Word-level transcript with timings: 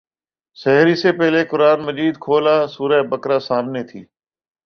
سحری 0.57 0.95
سے 1.01 1.09
پہلے 1.19 1.41
قرآن 1.51 1.79
مجید 1.87 2.15
کھولا 2.23 2.55
سورہ 2.67 2.99
بقرہ 3.11 3.39
سامنے 3.47 3.83
تھی۔ 3.89 4.01